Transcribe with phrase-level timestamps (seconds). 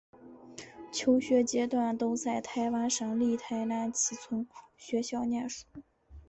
[0.91, 5.67] 求学阶段都在台湾省立台南启聪学校念书。